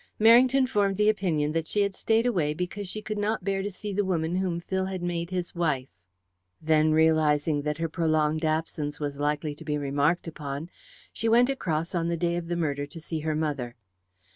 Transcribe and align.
Merrington 0.19 0.67
formed 0.67 0.97
the 0.97 1.09
opinion 1.09 1.51
that 1.51 1.67
she 1.67 1.83
had 1.83 1.93
stayed 1.95 2.25
away 2.25 2.55
because 2.55 2.89
she 2.89 3.03
could 3.03 3.19
not 3.19 3.43
bear 3.43 3.61
to 3.61 3.69
see 3.69 3.93
the 3.93 4.03
woman 4.03 4.37
whom 4.37 4.59
Phil 4.59 4.85
had 4.87 5.03
made 5.03 5.29
his 5.29 5.53
wife. 5.53 5.89
Then, 6.59 6.91
realizing 6.91 7.61
that 7.61 7.77
her 7.77 7.87
prolonged 7.87 8.43
absence 8.43 8.99
was 8.99 9.19
likely 9.19 9.53
to 9.53 9.63
be 9.63 9.77
remarked 9.77 10.25
upon, 10.27 10.71
she 11.13 11.29
went 11.29 11.51
across 11.51 11.93
on 11.93 12.07
the 12.07 12.17
day 12.17 12.35
of 12.35 12.47
the 12.47 12.57
murder 12.57 12.87
to 12.87 12.99
see 12.99 13.19
her 13.19 13.35
mother. 13.35 13.75